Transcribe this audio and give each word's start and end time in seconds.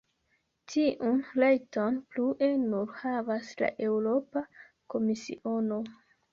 Tiun 0.71 1.19
rajton 1.43 1.99
plue 2.15 2.49
nur 2.63 2.97
havas 3.03 3.53
la 3.63 3.71
Eŭropa 3.91 4.47
Komisiono. 4.97 5.83